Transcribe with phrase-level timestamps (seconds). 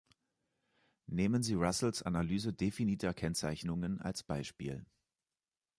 [1.05, 4.83] Nehmen Sie Russells Analyse definiter Kennzeichnungen als Beispiel.